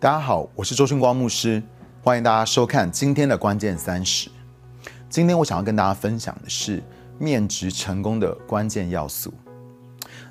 [0.00, 1.62] 大家好，我是周春光牧师，
[2.02, 4.30] 欢迎大家收看今天的关键三十。
[5.10, 6.82] 今天我想要跟大家分享的是
[7.18, 9.30] 面职成功的关键要素。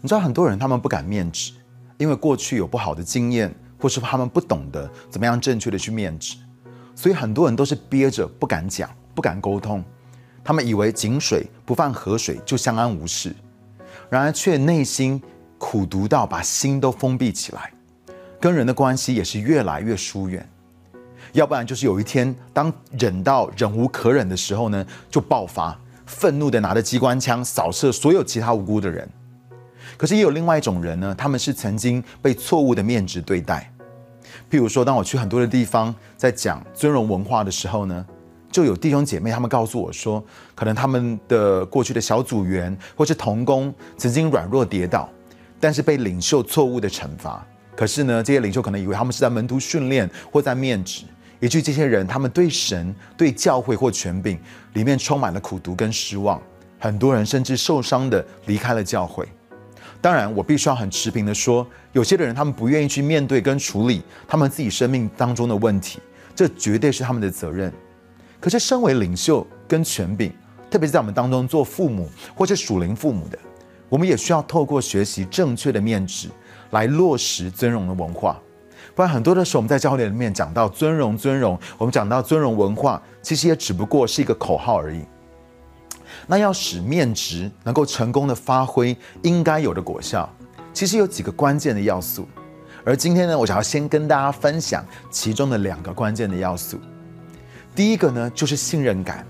[0.02, 1.54] 你知道很多人他们不敢面职，
[2.00, 6.38] 因为过去有不好的经验，或是他们不懂得怎么样正确的去面职，
[6.96, 9.84] 所以很多人都是憋着不敢讲、不敢沟通。
[10.44, 13.36] 他们以为井水不犯河水就相安无事，
[14.10, 15.22] 然而却内心
[15.60, 17.72] 苦读到把心都封闭起来。
[18.40, 20.48] 跟人的关系也是越来越疏远，
[21.34, 29.08] 要不然就是有一天当忍到忍无可忍的时候呢，就爆发，愤怒的拿着机关枪扫射所有其他无辜的人。
[29.98, 33.70] 可是也有另外一种人呢，他们是曾经被错误的面值对待。
[34.50, 38.06] 譬如说，当我去很多的地方在讲尊荣文化的时候呢，
[38.50, 40.24] 就有弟兄姐妹他们告诉我说，
[40.56, 45.10] 可能他们的过去的小组员或是童工曾经软弱跌倒，
[45.60, 47.46] 但是被领袖错误的惩罚。
[47.80, 51.04] 可是呢，这些领袖可能以为他们是在门徒训练或在面子，
[51.40, 54.38] 以至于这些人他们对神、对教会或权柄
[54.74, 56.42] 里面充满了苦读跟失望。
[56.78, 59.26] 很多人甚至受伤的离开了教会。
[60.02, 66.02] 当然，我必须要很持平的说，有些的人他们不愿意去面对跟处理他们自己生命当中的问题，
[66.36, 67.72] 这绝对是他们的责任。
[68.42, 70.34] 可是，身为领袖跟权柄，
[70.70, 73.40] 特别是在我们当中做父母或是属灵父母的，
[73.88, 76.28] 我们也需要透过学习正确的面子。
[76.72, 78.40] 来落实尊荣的文化，
[78.96, 85.02] 不然很多的时候我们在教会里面讲到尊荣尊荣，我们讲到尊荣文化，其实也只不过是一个口号而已。
[86.28, 90.30] 那要使面值能够成功的发挥应该有的果效，
[90.74, 92.28] 其实有几个关键的要素。
[92.86, 96.80] 而今天呢，我想要先跟大家分享其中的两个关键的要素。
[97.76, 99.26] 第一个呢，就是信任感。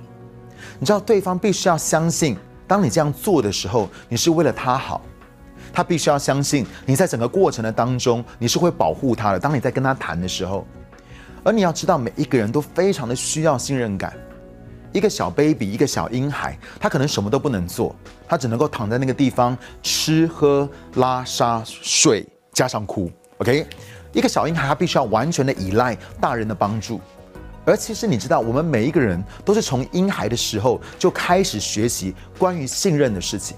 [0.79, 5.01] 你知道对方必须要相信，当你这样做的时候，你是为了他好。
[5.73, 9.39] 他必须要相信你在整个过程的当中，你是会保护他的。
[9.39, 10.65] 当你在跟他谈的时候，
[11.43, 14.13] 而你要知道，每一个人都非常的需要信任感。
[14.91, 17.95] 一个小 baby，一个小婴孩，他可能什么都不能做，
[18.27, 23.11] 他只能够躺在那个地方吃喝拉撒睡，加上哭。
[23.37, 23.67] OK，
[24.11, 26.99] 一个小婴孩他必须要完全的依赖大人的帮助。
[27.65, 33.55] 而其实你知道，我们每一个人都是从婴孩的时候就开始学习关于信任的事情。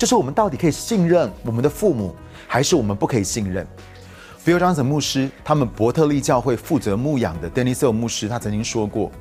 [0.00, 2.16] 就是我们到底可以信任我们的父母，
[2.46, 3.66] 还是我们不可以信任？
[4.42, 9.12] 比如张子牧师，他们伯特利教会负责牧养的丹尼斯牧师，他曾经说过，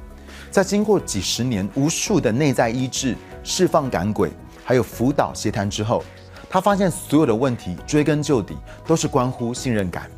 [0.49, 4.31] 在经过几十年无数的内在医治、释放赶鬼，
[4.63, 6.01] 还有辅导协谈之后，
[6.49, 8.55] 他发现所有的问题追根究底
[8.87, 10.09] 都是关乎信任感。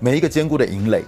[0.00, 1.04] 每一个坚固的营垒、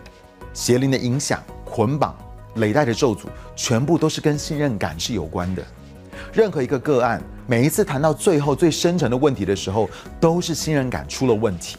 [0.55, 2.17] 邪灵的影响、捆绑、
[2.55, 3.25] 累代的咒诅，
[3.57, 5.65] 全部都是跟信任感是有关的。
[6.33, 9.89] 任何一个个案，每一次谈到最后最深层的问题的时候，
[10.21, 11.77] 都是信任感出了问题。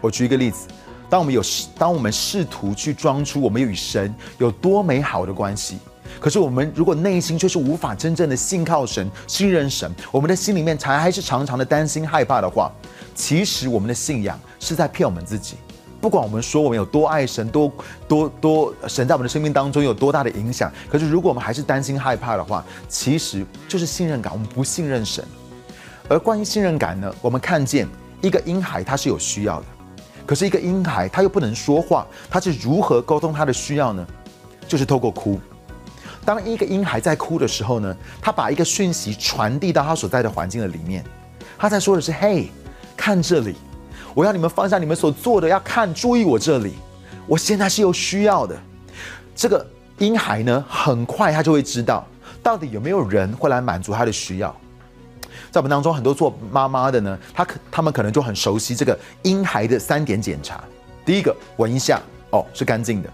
[0.00, 0.66] 我举一个例子，
[1.08, 1.42] 当我们有
[1.78, 5.78] 当我们试图去装出我们与神有多美好的关系，
[6.18, 12.72] 可是我们如果内心却是无法真正的信靠神、信任神，我们的心里面才还是常常的担心害怕的话，
[13.14, 15.56] 其实我们的信仰是在骗我们自己。
[16.00, 17.70] 不管我们说我们有多爱神，多
[18.08, 25.22] 多多神在我们的生命当中有多大的影响，可是如果我们还是担心害怕的话，其实就是信任感，我们不信任神。
[26.08, 27.86] 而关于信任感呢，我们看见
[28.22, 29.66] 一个婴孩他是有需要的，
[30.26, 34.06] 可是一个婴孩他又不能说话，他是如何沟通他的需要呢？
[34.66, 35.38] 就是透过哭。
[36.24, 41.04] 当一个婴孩在哭的时候呢，他把一个讯息传递到他所在的环境的里面，
[41.58, 42.50] 他在说的是：“嘿，
[42.96, 43.54] 看这里。”
[44.14, 46.74] 我要你们放下你们所做的，要看注意我这里。
[47.26, 48.56] 我现在是有需要的。
[49.36, 49.64] 这个
[49.98, 52.04] 婴孩呢，很快他就会知道，
[52.42, 54.54] 到底有没有人会来满足他的需要。
[55.50, 60.62] 在我们当中，很多做妈妈的呢，他可他们可能就很熟悉这个婴孩的三点检查：
[61.04, 62.00] 第一个，闻一下，
[62.30, 63.08] 哦，是干净的；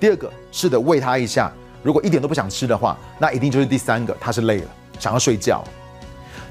[0.00, 4.68] 第二个，是的，喂他一下，如果一点都不想吃的话，那一定就是第三个，他是累了，
[4.98, 5.64] 想要睡觉。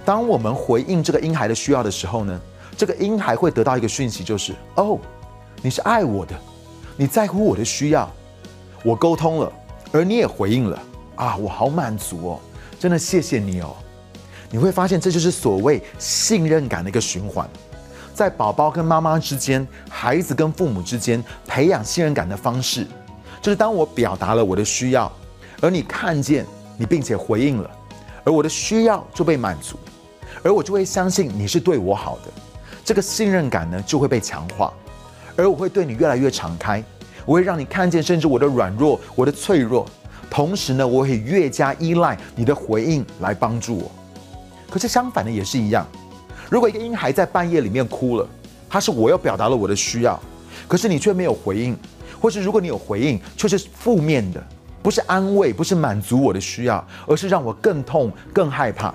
[0.05, 2.41] 当我们回应这个婴孩的需要的时候呢？
[2.79, 4.97] 这个婴孩会得到一个讯息，就是哦，
[5.61, 6.33] 你是爱我的，
[6.95, 8.09] 你在乎我的需要，
[8.85, 9.51] 我沟通了，
[9.91, 10.79] 而你也回应了
[11.17, 12.39] 啊，我好满足哦，
[12.79, 13.75] 真的谢谢你哦。
[14.49, 17.45] 你会发现，这就是所谓信任感的一个循环，
[18.13, 22.87] 在宝宝跟妈妈之间，孩子跟父母之间培养信任感的方式，
[23.41, 25.11] 就是当我表达了我的需要，
[25.59, 26.45] 而你看见
[26.77, 27.69] 你并且回应了，
[28.23, 29.77] 而我的需要就被满足，
[30.41, 32.31] 而我就会相信你是对我好的。
[32.89, 34.73] 这个信任感呢就会被强化，
[35.35, 36.83] 而我会对你越来越敞开，
[37.23, 39.85] 我会让你看见甚至我的软弱、我的脆弱，
[40.27, 43.91] 同时呢，我会越加依赖你的回应来帮助我。
[44.71, 45.85] 可是相反的也是一样，
[46.49, 48.27] 如果一个婴孩在半夜里面哭了，
[48.67, 50.19] 他是我又表达了我的需要，
[50.67, 51.77] 可是你却没有回应，
[52.19, 54.43] 或是如果你有回应，却是负面的，
[54.81, 58.91] 不是安慰，不是满足我的需要，而是让我更痛、更害怕。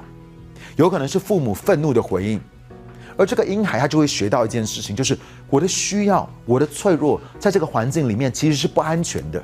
[0.75, 2.41] 有可能是父母愤怒的回应，
[3.17, 5.17] 而这个婴孩他就会学到一件事情，就是
[5.49, 9.43] 我的需要、我的脆弱，在这个环境里面其实是不安全的。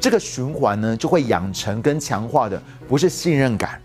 [0.00, 3.80] 这个循环呢，就会养成跟强化的不是信任感。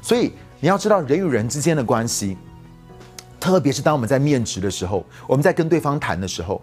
[0.00, 2.36] 所以你要知道，人与人之间的关系，
[3.40, 6.62] 特别是当我们在面值的时候，我们在跟对方谈的时候，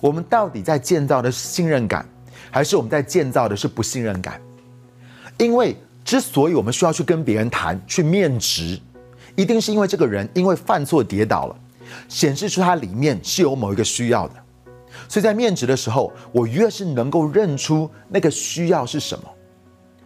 [0.00, 2.06] 我们到底在建造的是信任感，
[2.50, 4.40] 还是我们在建造的是不信任感？
[5.38, 8.78] 因为之所以我们需要去跟别人谈、去面值，
[9.34, 11.56] 一定是因为这个人因为犯错跌倒了，
[12.08, 14.34] 显示出他里面是有某一个需要的。
[15.08, 19.24] 所以在面值的时候，我越是能够认出那个需要是什么，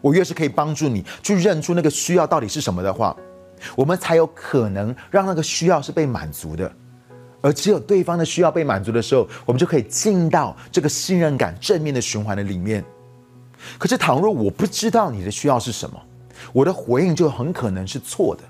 [0.01, 3.17] 我越是可以帮助你去认出那个需要到底是什么的话，
[3.75, 6.71] 我们才有可能让那个需要是被满足的。
[7.43, 12.85] 而只有对方的需要被满足的时候，我们就可以进到这个信任感正面的循环的里面。
[13.79, 16.01] 可是，倘若我不知道你的需要是什么，
[16.53, 18.43] 我的回应就很可能是错的。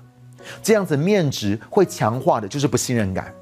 [0.61, 3.33] 这样子面值会强化的就是不信任感。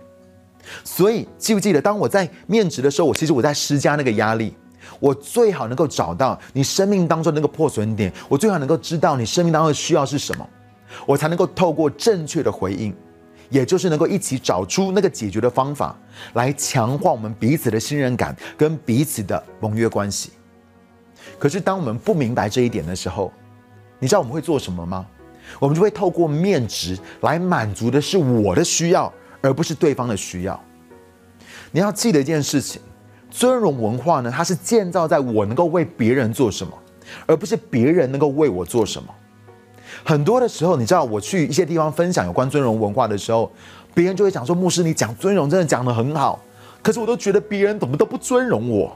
[0.83, 4.55] 所以，记不记得，当我在面值的时候，我其实我在施加那个压力。
[4.99, 10.47] 我最好能够找到你生命当中那个破损点，我最好能够知道你生命当中的需要是什么，
[11.07, 12.95] 我才能够透过正确的回应，
[13.49, 15.97] 也就是能够一起找出那个解决的方法，
[16.33, 20.31] 来强化我们彼此的信任感跟彼此的盟约关系。
[21.39, 23.33] 可是，当我们不明白这一点的时候，
[23.97, 25.05] 你知道我们会做什么吗？
[25.59, 29.11] 我们就会透过面值来满足的是我的需要，
[29.41, 30.59] 而不是对方的需要。
[31.71, 32.81] 你要记得一件事情：
[33.29, 36.73] 尊荣文化呢，它是建造在我能够为别人做什么，
[37.25, 39.09] 而不是别人能够为我做什么。
[40.03, 43.51] 很多的时候，你知道我去一些地方分享有关尊荣文化的时候，
[43.93, 46.39] 别人就会讲说：“牧师，你讲尊荣真的讲得很好。”
[46.83, 48.95] 可是我都觉得别人怎么都不尊荣我。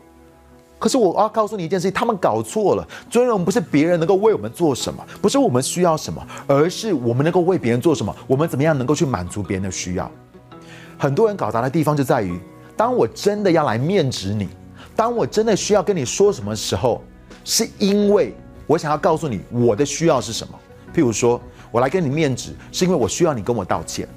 [0.80, 2.88] 可是我要告诉你一件事情，他们搞错了。
[3.10, 8.16] 尊荣不是别人能够为我们做什么，不是我们需要什么，而是我们能够为别人做什么。
[8.26, 10.10] 我们怎么样能够去满足别人的需要？
[10.98, 12.40] 很多人搞砸的地方就在于，
[12.78, 14.48] 当我真的要来面指你，
[14.96, 17.04] 当我真的需要跟你说什么时候，
[17.44, 18.34] 是因为
[18.66, 20.54] 我想要告诉你我的需要是什么。
[20.94, 21.40] 譬如说，
[21.72, 24.08] 我来跟你面指，是因为我需要你跟我道歉；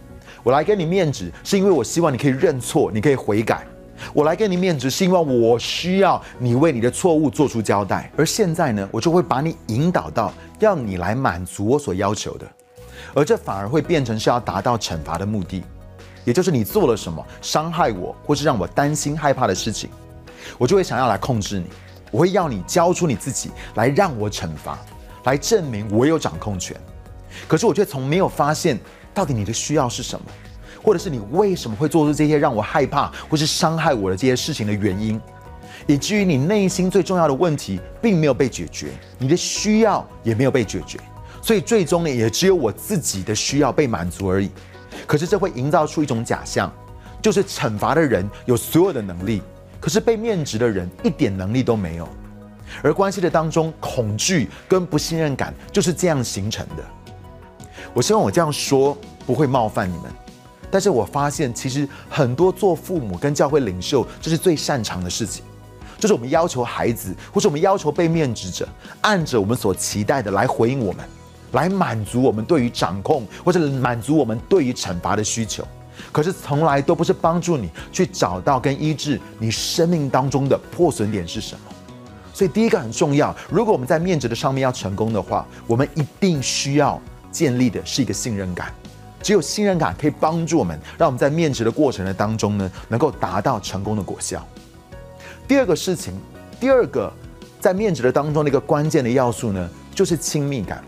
[0.42, 3.66] 我来跟你面指，是因为我希望你可以认错，你可以悔改。
[4.12, 8.10] 我来跟你面子，是因为我需要你为你的错误做出交代。
[8.16, 12.46] 而现在呢，我就会把你引导到要你来满足我所要求的，
[13.14, 15.62] 而这反而会变成是要达到惩罚的目的，
[16.24, 19.90] 也就是你做了什么伤害我或是让我担心害怕的事情，
[20.58, 21.66] 我就会想要来控制你，
[22.10, 24.78] 我会要你交出你自己来让我惩罚，
[25.24, 26.76] 来证明我有掌控权。
[27.48, 28.78] 可是我却从没有发现
[29.14, 30.26] 到底你的需要是什么。
[30.82, 35.20] 或者是你为什么会做出这些让我害怕或是伤害我的这些事情的原因，
[35.86, 38.88] 以至于你内心最重要的问题并没有被解决，
[39.18, 40.98] 你的需要也没有被解决，
[41.40, 44.50] 所以最终呢，也只有我自己的需要被满足而已。
[45.06, 46.72] 可是这会营造出一种假象，
[47.22, 49.40] 就是惩罚的人有所有的能力，
[49.80, 52.08] 可是被面值的人一点能力都没有。
[52.82, 56.84] 而关系的当中，恐惧跟不信任感就是这样形成的。
[57.92, 58.96] 我希望我这样说
[59.26, 60.04] 不会冒犯你们。
[60.72, 65.44] 但是我发现，其实很多做父母跟教会领袖，这是最擅长的事情，
[65.98, 68.66] 就是我们要求孩子，或者我们要求被面指者，
[69.02, 71.04] 按着我们所期待的来回应我们，
[71.52, 75.62] 来满足我们对于掌控或者满足我们对于惩罚的需求。
[76.10, 81.60] 可是从来都不是帮助你去找到跟医治你生命当中的破损点是什么。
[82.32, 86.98] 所以第一个很重要，如果我们在面值的上面要成功的话，我们一定需要
[87.30, 88.72] 建立的是一个信任感。
[89.22, 94.46] 只有信任感可以帮助我们，让我们在面值的过程的当中呢，能够达到成功的果效。
[95.46, 96.18] 第二个事情，
[96.58, 97.12] 第二个
[97.60, 100.82] 在面值的当中的一个关键的要素呢，就是亲密感。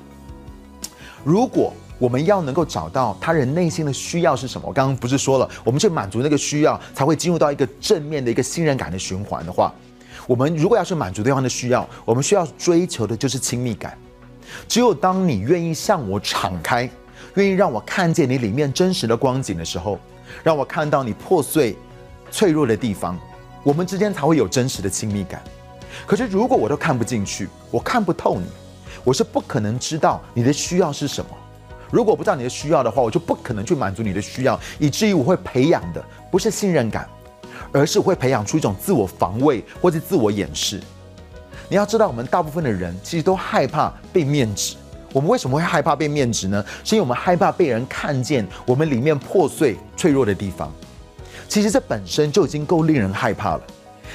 [1.22, 9.72] 如果我们要能够找到他人内心的需要是什么，我刚刚不是说了，我们去满足那个需要，才会进入到一个正面的一个信任感的循环的话，
[10.26, 13.96] 我们如果要去满足对方的需要，我们需要追求的就是亲密感。
[14.68, 16.90] 只有当你愿意向我敞开。
[17.34, 19.98] 愿意让我看见你里面真实的光景的时候，
[20.42, 21.76] 让我看到你破碎、
[22.30, 23.18] 脆弱的地方，
[23.62, 25.42] 我们之间才会有真实的亲密感。
[26.06, 28.46] 可是如果我都看不进去，我看不透你，
[29.02, 31.30] 我是不可能知道你的需要是什么。
[31.90, 37.08] 如果不知道你的需要的话，我就不可能去满足你的需要，以至于我会培养的不是信任感，
[37.72, 40.80] 而是会培养出一种自我防卫或者自我掩饰。
[41.68, 44.76] 你要知道，我们大部分的人其实都害怕被面子。
[45.14, 46.64] 我们为什么会害怕被面值呢？
[46.82, 50.72] 是因为我们害怕被人看见我们里面破碎、脆弱的地方。
[51.48, 53.62] 其实这本身就已经够令人害怕了。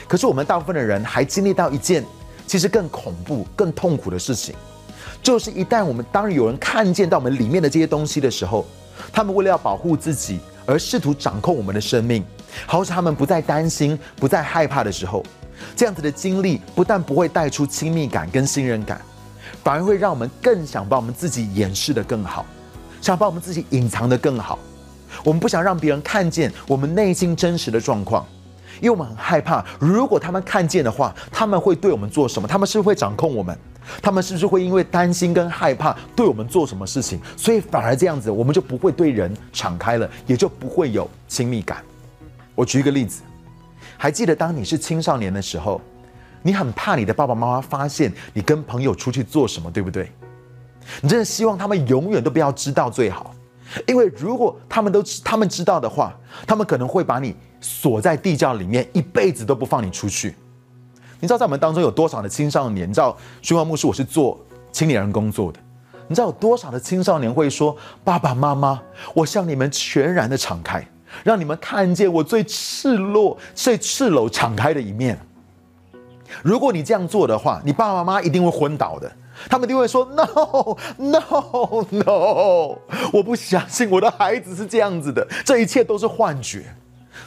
[0.09, 2.03] 可是我们大部分的人还经历到一件
[2.45, 4.53] 其实更恐怖、更痛苦的事情，
[5.23, 8.65] 就是一旦我们当有人看见到我们里面的这些东西的时候，
[9.13, 12.25] 他们为了要保护自己而试图掌控我们的生命，
[12.65, 15.23] 好使他们不再担心、不再害怕的时候，
[15.77, 19.01] 这样子的经历不但不会带出亲密感跟信任感，
[19.63, 22.45] 反而会让我们更想把我们自己掩饰的更好，
[23.01, 24.57] 想把我们自己隐藏的更好。
[25.23, 28.25] 我们不想让别人看见我们内心真实的状况，
[28.79, 32.47] 因为我们很害怕，如果他们看见的话，他们会对我们做什么？
[32.47, 33.57] 他们是不是会掌控我们？
[34.03, 37.19] 他们是不是会因为担心跟害怕对我们做什么事情？
[37.35, 41.83] 所以反而这样子，我们就不会对人敞开了，也就不会有亲密感。
[42.53, 43.23] 我举一个例子，
[43.97, 45.81] 还记得当你是青少年的时候，
[46.41, 50.11] 你很怕你的爸爸妈妈发现你跟朋友出去做什么，对不对？
[51.01, 53.35] 你真的希望他们永远都不要知道最好。
[53.85, 56.11] 因为如果他们都他们知道的话，
[56.47, 60.33] 他们可能会把你锁在地窖里面，一辈子都不放你出去。
[61.19, 62.89] 你知道在我们当中有多少的青少年？
[62.89, 64.39] 你知道循环牧师我是做
[64.71, 65.59] 青年人工作的，
[66.07, 68.81] 你知道有多少的青少年会说：“爸爸妈妈，
[69.13, 70.83] 我向你们全然的敞开，
[71.23, 75.19] 让你们看见我最赤裸、最赤裸敞开的一面。”
[76.43, 79.11] 如果你这样做的话，你爸爸妈妈一定会昏倒的。
[79.49, 82.77] 他们一定会说：“No, no, no！
[83.13, 86.65] 我不相信我的孩子是这样子的，这一切都是幻觉。”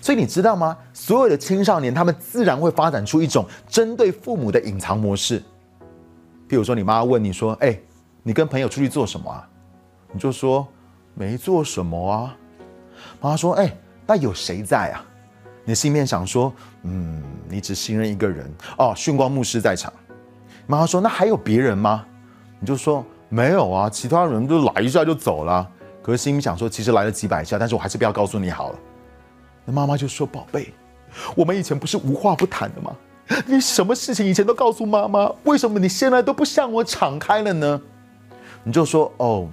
[0.02, 0.76] 所以你知道吗？
[0.92, 5.40] 所有的青少年，他们自然会发展出一种针对父母的隐藏模式。
[6.49, 7.78] 譬如说，你妈问你说：“哎，
[8.23, 9.49] 你跟朋友出去做什么啊？”
[10.12, 10.66] 你就说
[11.14, 12.37] ：“没做什么啊。”
[13.23, 13.75] 妈妈说：“哎，
[14.06, 15.04] 那有谁在啊？”
[15.64, 19.92] 你心里面想说：“嗯，你只信任一个人哦，训光牧师在场。”
[20.66, 22.04] 妈妈说：“那还有别人吗？”
[22.59, 25.68] 你就说：“没有啊，其他人都来一下就走了。”
[26.02, 28.78] 可是心里想说：“其实来了几百下，但是我还是不要告诉你好了。”
[29.64, 30.73] 那妈妈就说：“宝贝，
[31.37, 32.97] 我们以前不是无话不谈的吗？
[33.47, 37.80] 你什么事情以前都告诉妈妈，为什么你现在都不向我敞开了呢？”
[38.64, 39.49] 你就说：“哦，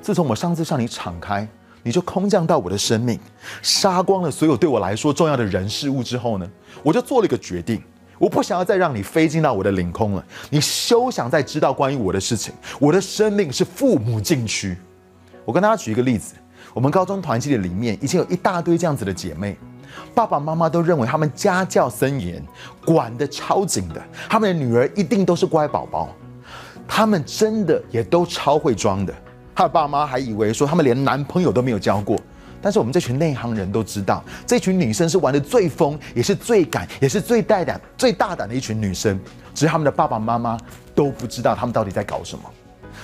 [0.00, 1.46] 自从我上次向你敞开，
[1.82, 3.18] 你就空降到我的生命，
[3.62, 6.48] 杀光了所有对我来说重要的人事物之后呢，
[6.82, 7.82] 我就做了一个决定。”
[8.20, 12.52] 我不想要再让你飞进到我的领空了，你休想再知道关于我的事情。
[12.78, 14.76] 我的生命是父母禁区。
[15.46, 16.34] 我跟大家举一个例子，
[16.74, 19.56] 我们高中团契的里面，以前有一大堆这样子的姐妹，
[20.14, 22.44] 爸爸妈妈都认为他们家教森严，
[22.84, 26.10] 管得超紧的，他们的女儿一定都是乖宝宝，
[26.86, 29.14] 他们真的也都超会装的。
[29.60, 32.18] 他爸妈还以为说他们连男朋友都没有交过。
[32.62, 39.18] 但是我们这群内行人都知道，这群女生是玩的最疯，也是最敢，也是最大胆、最大胆的一群女生。
[39.54, 40.58] 只是他们的爸爸妈妈
[40.94, 42.44] 都不知道他们到底在搞什么。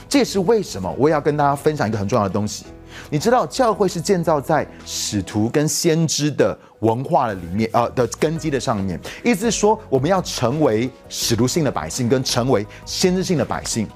[0.08, 2.64] 这也是为什么我也要跟大家分享一个很重要的东西。
[3.10, 8.98] 你知道，教会是建造在使徒跟先知的文化的里面，呃的根基的上面。
[9.22, 13.86] 意思是说，我们要成为使徒性的百姓，跟成为先知性的百姓。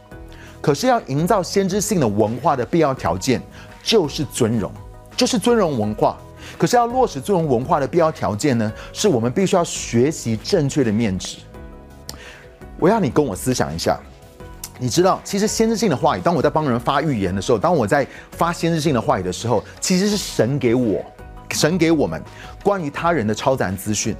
[0.60, 3.40] 可是要营造先知性的文化的必要条件，
[3.82, 4.70] 就是尊荣。
[5.16, 6.16] 就是尊荣文化，
[6.56, 8.72] 可是要落实尊荣文化的必要条件呢？
[8.90, 11.36] 是我们必须要学习正确的面值。
[12.78, 14.00] 我要你跟我思想一下，
[14.78, 21.04] 你知道，其实先知性的话语，当我在帮人发预言的时候，当我在发先知性的话语的时候，其实是神给我，
[21.50, 22.22] 神给我们
[22.62, 24.16] 关于他人的超自然资讯。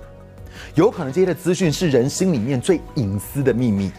[0.75, 3.91] 有可能这些的资讯是人心里面最隐私的秘密，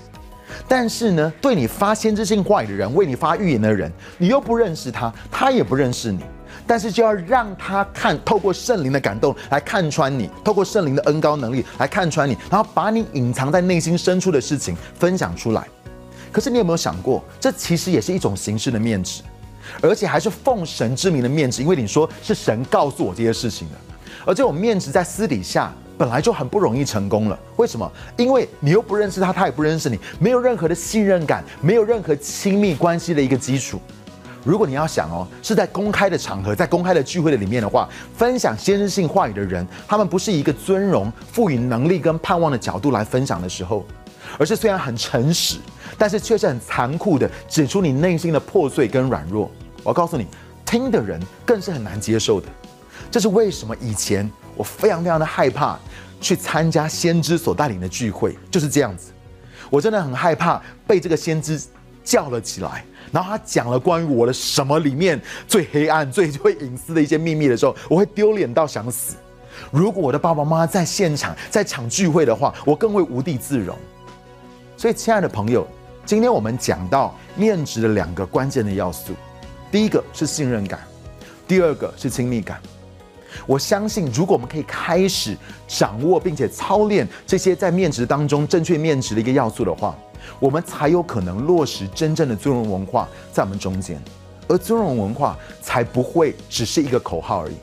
[0.67, 6.20] 但是呢，对你发先知性话语的人，为你发预言的人，你又不认识他，他也不认识你。
[6.67, 15.67] 但是就要让他看，透过圣灵的感动来看穿你，透过圣灵的恩高能力来看穿你，然后把你隐藏在内心深处的事情分享出来。
[16.31, 19.22] 可是你有没有想过，这其实也是一种形式的面子，
[19.81, 23.75] 而且还是奉神之名的面子，因为你说是神告诉我这些事情的。
[24.25, 27.39] 而这种面子在私底下本来就很不容易成功了。
[27.57, 27.91] 为什么？
[28.17, 33.79] 因为你又不认识他，他也不认识你，没有任何的信任感，没有任何亲密关系的一个基础。
[34.43, 43.86] 如果你要想哦，是在公开的场合，在公开的聚会的里面的话，分享先知性话语的人，他们不是一个尊荣、赋予能力跟盼望的角度来分享的时候，
[44.39, 45.57] 而是虽然很诚实，
[45.95, 49.51] 但是却是很残酷的指出你内心的破碎跟软弱。
[49.83, 50.25] 我要告诉你，
[50.65, 52.48] 听的人更是很难接受的。
[53.12, 53.75] 这是为什么？
[53.79, 54.27] 以前
[54.62, 55.75] 我非常非常的害怕
[56.20, 59.12] 去参加先知所带领的聚会，就是这样子。
[59.72, 61.60] 我真的很害怕被这个先知
[62.03, 62.86] 叫了起来。
[63.12, 69.15] 然后他讲了关于我的什么里面最黑暗、最 最隐私的一些秘密的时候，我会丢脸到想死。
[69.72, 73.75] 如果我的爸爸妈妈在现场在场聚会的话，我更会无地自容。
[74.77, 75.68] 所以，亲爱的朋友，
[76.06, 79.13] 今天我们讲到面值的两个关键的要素，
[79.72, 80.80] 第一个是信任感，
[81.48, 82.62] 第二个是亲密感。
[83.45, 89.95] 我相信，如果我们可以开始掌握并且操练这些在面值当中正确面值的一个要素的话，
[90.39, 94.01] 我们才有可能落实真正的尊荣文化在我们中间，
[94.47, 97.55] 而尊荣文化才不会只是一个口号而已。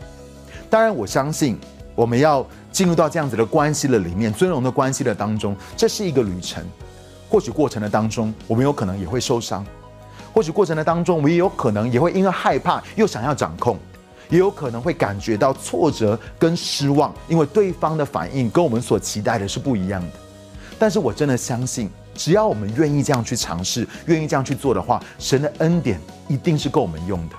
[0.69, 1.59] 当然，我相信
[1.95, 6.65] 我们要进入到这样子的关系的里面，尊荣的关系的当中，这是一个旅程。
[7.31, 9.63] 或许过程的当中，我们有可能也会受伤；
[10.33, 13.79] 或许过程的当中，我们也有可能也会因为害怕又想要掌控。
[14.29, 20.13] 也有可能会感觉到挫折跟失望，因为对方的反应跟我们所期待的是不一样的。
[20.79, 27.35] 但是我真的相信，只要我们愿意这样去尝试，愿意这样去做的话，神的恩典一定是够我们用的。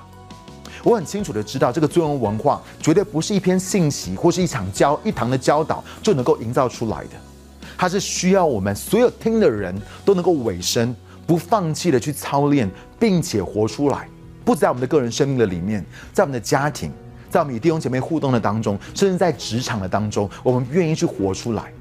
[0.83, 7.11] 我很清楚的知道，这个尊荣文化绝对不是一篇信息或是一场教一堂的教导就能够营造出来的，
[7.77, 10.95] 它是需要我们所有听的人都能够委身，
[11.27, 14.07] 不放弃的去操练，并且活出来。
[14.49, 16.91] 不在我们的个人生命的里面，在我们的家庭，
[17.29, 21.71] 在我们与弟兄姐妹互动的当中，甚至在职场的当中，我们愿意去活出来。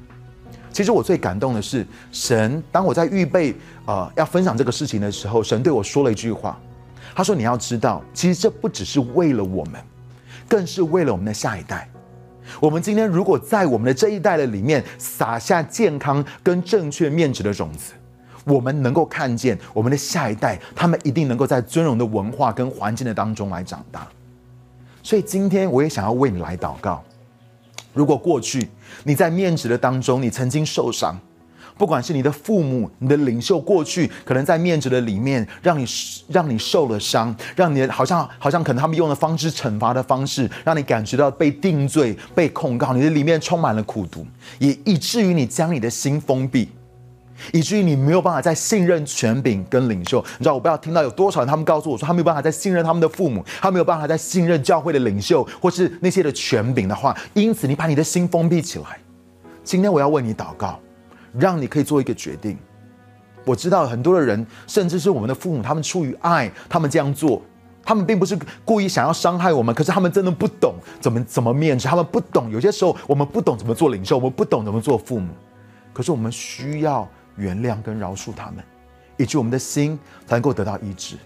[0.70, 3.56] 其实我最感动的是，神当我在预备
[3.86, 6.60] 呃要分享这个事情的时候，神对我说了一句话，
[7.14, 9.80] 他说：“你要知道，其实这不只是为了我们，
[10.46, 11.88] 更是为了我们的下一代。
[12.60, 17.94] 我们今天如果在我们的这一代的里面撒下健康跟正确面值的种子。”
[18.44, 24.06] 我们能够看见我们的下一代，他们一定能够在尊荣的文化跟环境的当中来长大。
[25.02, 27.02] 所以今天我也想要为你来祷告。
[27.94, 28.68] 如果过去
[29.04, 31.18] 你在面子的当中，你曾经受伤，
[31.76, 35.84] 不管是你的父母、你的领袖，过去可能在面子的里面让你
[36.28, 44.26] 让你受了伤，让你好像好像可能他们用的方式惩罚的方式，让你感觉到被定罪、被控告，你的里面充满了苦毒，
[44.58, 46.68] 也以至于你将你的心封闭。
[47.52, 58.98] 以至于你没有办法再信任权柄跟领袖，你知道我不要听到有多少人他们告诉我说他没有办法再信任他们的父母，他没有办法再信任教会的领袖或是那些的权柄的话，因此你把你的心封闭起来。
[59.64, 60.78] 今天我要为你祷告，
[61.38, 62.56] 让你可以做一个决定。
[63.44, 67.42] 我知道很多的人，甚至是我们的父母，他们出于爱，他们这样做，
[67.84, 75.28] 他们并不是故意想要伤害我们，可是他们真的不懂怎么怎么面子，他们不懂有些时候我们不懂怎么做领袖，我们不懂怎么做父母，
[75.92, 77.08] 可是我们需要。
[77.38, 78.56] 原谅跟饶恕他们，
[79.16, 81.16] 以及我们的心才能够得到医治。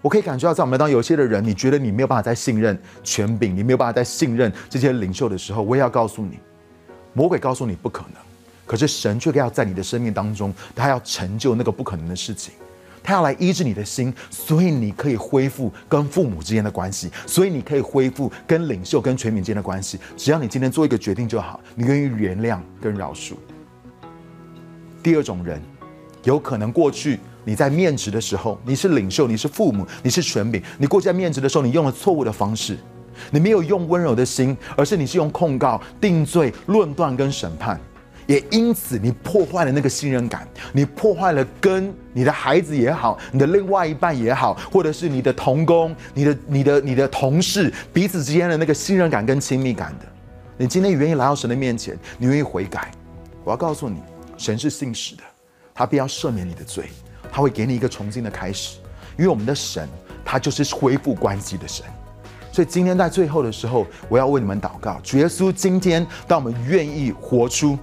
[0.00, 6.38] 我可以感觉到，在我们当有些的人，你觉得你没有办法再信任权柄，你没有办法再信任这些领袖的时候，我也要告诉你，
[7.12, 8.22] 魔鬼告诉你不可能，
[8.64, 12.54] 可是神却要在你的生命当中，他要成就那个不可能的事情，
[13.02, 19.98] 他要来医治你的心，所以你可以恢复跟父母之间的关系，所以你可以恢复跟领袖跟权柄之间的关系。
[20.16, 23.34] 只要你今天做一个决定就好，你愿意原谅跟饶恕。
[25.02, 25.60] 第二种人，
[26.24, 30.62] 有可能过去你在面值的时候，你是领袖，你是父母，你是权柄。
[30.76, 32.76] 你过去在面值的时候，你用了错误的方式，
[33.30, 37.80] 你没有用温柔的心，而是你是用控告、定罪、论断跟审判，
[38.26, 50.06] 也因此你破坏了那个信任感，你破坏了跟你的孩子也好，你的另外一半也好，或者是你的同工、你的、你的、你的同事彼此之间的那个信任感跟亲密感的。
[50.58, 52.90] 你今天愿意来到神的面前，你愿意悔改，
[53.44, 54.00] 我要告诉你。
[54.38, 55.22] 神是信实的，
[55.74, 56.88] 他必要赦免你的罪，
[57.30, 58.78] 他会给你一个重新的开始。
[59.18, 59.86] 因为我们的神，
[60.24, 61.84] 他就是恢复关系的神。
[62.52, 65.00] 所以今天在最后的时候，我要为你们祷告。
[65.02, 67.78] 主耶稣，今天当我们愿意活出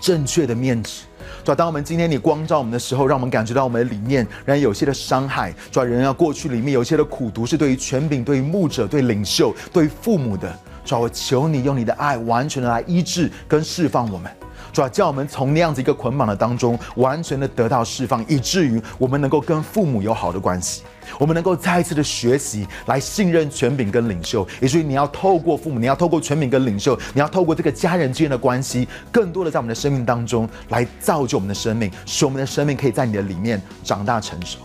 [0.00, 1.02] 正确的面子，
[1.44, 5.54] 主当我们今天你光照我们的时候，让我们感觉到我们的里面仍然有些的伤害。
[5.70, 10.58] 主人要过去里面有些的苦毒，是对于权柄、对于牧者、对领袖、对于父母的。
[10.84, 14.30] 主我求你用你的爱，完全的来医治跟释放我们。
[14.74, 20.82] 主要叫我们从那样子一个捆绑的当中，完全的得到释放，以至于我们能够跟父母有好的关系，
[21.16, 34.58] 我们能够再一次的学习来信任权柄跟领袖，以至于你要透过父母，你要透过权柄跟领袖，你要透过这个家人之间的关系，更多的在我们的生命当中来造就我们的生命，使我们的生命可以在你的里面长大成熟。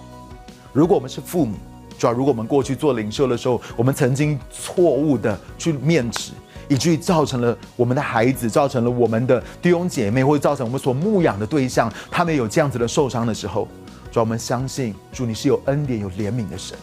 [0.74, 1.56] 如果我们是父母，
[2.00, 6.32] 主要如果我们过去做领袖的时候，我们曾经错误的去面子。
[6.69, 13.67] 以至于造成了我们的孩子，造成了我们的弟兄姐妹，或者造成我们所牧养的对象，他们有这样子的受伤的时候，
[14.12, 16.77] 主，我们相信主你是有恩典、有怜悯的神。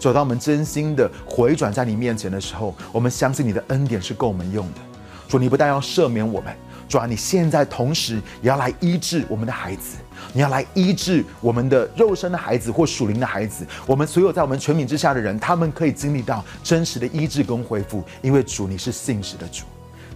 [0.00, 4.80] 主，当我们真心的回转在你面前的时候，我们相信你的恩典是够我们用的。
[5.28, 6.54] 主，你不但要赦免我们，
[6.88, 9.96] 主啊，你现在同时也要来医治我们的孩子。
[10.32, 19.64] 你要来医治我们的肉身的孩子或属灵的孩子，我们所有在我们权柄之下的人，他们可以经历到真实的医治跟恢复，因为主你是信实的主。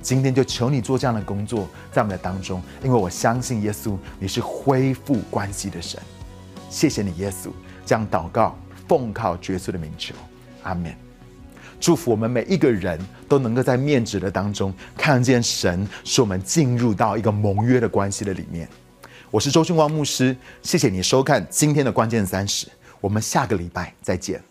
[0.03, 6.01] 今天就求你做这样的工作在我们的当中，因为我相信耶稣你是恢复关系的神。
[6.71, 7.51] 谢谢你，耶稣，
[7.85, 10.15] 这样祷告奉靠耶稣的名求，
[10.63, 11.10] 阿门。
[11.81, 18.69] 祝福我们每一个人都能够在面子的当中看见神，使我们进入到一个盟约的关系的里面。
[19.31, 22.67] 我是周俊光牧师，谢谢你收看今天的关键三十，
[23.01, 24.50] 我们下个礼拜再见。